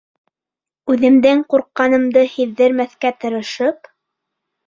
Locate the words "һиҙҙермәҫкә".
2.37-3.13